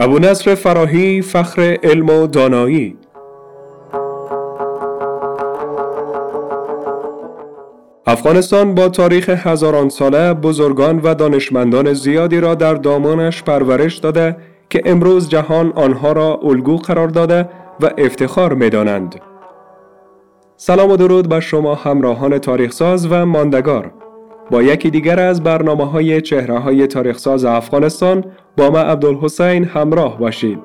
[0.00, 2.96] ابو نصر فراهی فخر علم و دانایی
[8.06, 14.36] افغانستان با تاریخ هزاران ساله بزرگان و دانشمندان زیادی را در دامانش پرورش داده
[14.70, 17.48] که امروز جهان آنها را الگو قرار داده
[17.80, 19.20] و افتخار می دانند.
[20.56, 23.90] سلام و درود بر شما همراهان تاریخساز و ماندگار.
[24.50, 28.24] با یکی دیگر از برنامه های چهره های تاریخساز افغانستان
[28.56, 30.58] با ما عبدالحسین همراه باشید.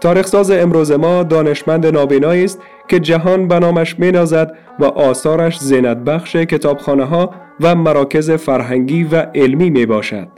[0.00, 6.36] تاریخساز امروز ما دانشمند نابینایی است که جهان به نامش نازد و آثارش زینت بخش
[6.36, 7.30] کتابخانه ها
[7.60, 10.28] و مراکز فرهنگی و علمی می باشد.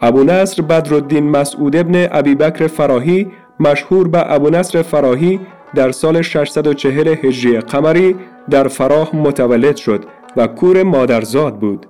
[0.00, 3.26] ابو نصر بدرالدین مسعود ابن ابی بکر فراهی
[3.60, 5.40] مشهور به ابو نصر فراهی
[5.74, 8.16] در سال 640 هجری قمری
[8.50, 10.04] در فراه متولد شد
[10.36, 11.86] و کور مادرزاد بود.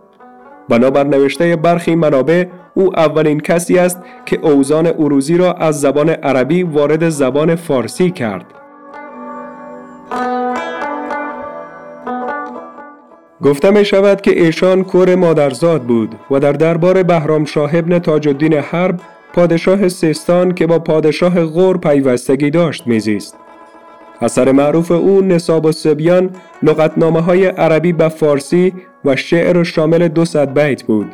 [0.68, 6.62] بنابر نوشته برخی منابع او اولین کسی است که اوزان اروزی را از زبان عربی
[6.62, 8.46] وارد زبان فارسی کرد.
[13.42, 18.28] گفته می شود که ایشان کور مادرزاد بود و در دربار بهرام شاه ابن تاج
[18.28, 19.00] الدین حرب
[19.34, 23.43] پادشاه سیستان که با پادشاه غور پیوستگی داشت میزیست.
[24.20, 26.30] اثر معروف او نصاب و سبیان
[26.62, 28.72] لغتنامه های عربی به فارسی
[29.04, 31.06] و شعر شامل دو بیت بود.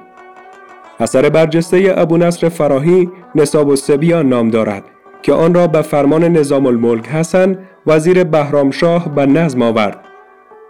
[1.01, 4.85] اثر برجسته ابو نصر فراهی نصاب و سبیان نام دارد
[5.23, 10.01] که آن را به فرمان نظام الملک حسن وزیر بهرامشاه به نظم آورد.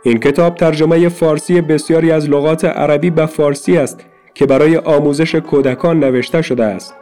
[0.03, 4.00] این کتاب ترجمه فارسی بسیاری از لغات عربی به فارسی است
[4.34, 6.94] که برای آموزش کودکان نوشته شده است.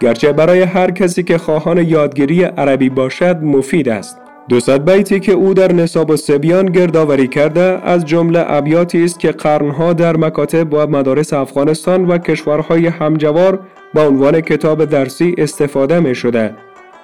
[0.00, 4.20] گرچه برای هر کسی که خواهان یادگیری عربی باشد مفید است.
[4.48, 9.92] دوصد بیتی که او در نصاب سبیان گردآوری کرده از جمله ابیاتی است که قرنها
[9.92, 13.58] در مکاتب و مدارس افغانستان و کشورهای همجوار
[13.94, 16.54] با عنوان کتاب درسی استفاده می شده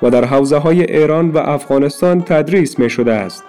[0.03, 3.45] و در حوزه های ایران و افغانستان تدریس می شده است.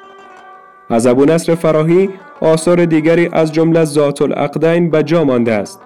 [0.90, 2.10] از ابو نصر فراهی
[2.42, 5.82] آثار دیگری از جمله ذات العقدین به جا مانده است.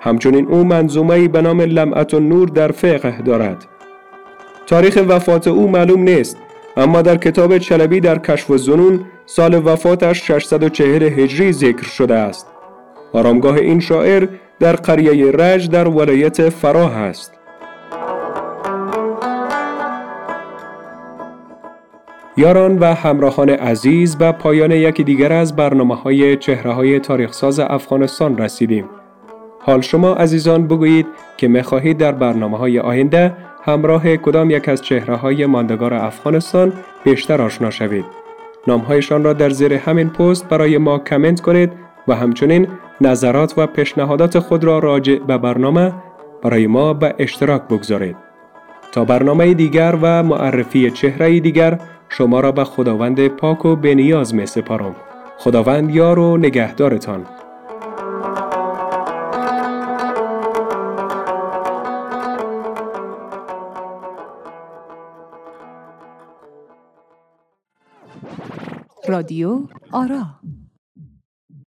[0.00, 3.66] همچنین او منظومه به نام لمعت نور در فقه دارد.
[4.66, 6.36] تاریخ وفات او معلوم نیست
[6.76, 12.46] اما در کتاب چلبی در کشف زنون سال وفاتش 640 هجری ذکر شده است.
[13.12, 14.28] آرامگاه این شاعر
[14.60, 17.32] در قریه رج در ولایت فراه است.
[22.36, 28.38] یاران و همراهان عزیز به پایان یکی دیگر از برنامه های چهره های تاریخساز افغانستان
[28.38, 28.84] رسیدیم.
[29.62, 31.06] حال شما عزیزان بگویید
[31.36, 33.32] که می‌خواهید در برنامه های آینده
[33.64, 36.72] همراه کدام یک از چهره های ماندگار افغانستان
[37.04, 38.04] بیشتر آشنا شوید.
[38.66, 41.72] نامهایشان را در زیر همین پست برای ما کامنت کنید
[42.08, 42.68] و همچنین
[43.00, 45.92] نظرات و پیشنهادات خود را راجع به برنامه
[46.42, 48.16] برای ما به اشتراک بگذارید.
[48.92, 51.78] تا برنامه دیگر و معرفی چهره دیگر
[52.08, 54.96] شما را به خداوند پاک و بنیاز می سپارم.
[55.38, 57.26] خداوند یار و نگهدارتان.
[69.08, 70.39] رادیو آرا.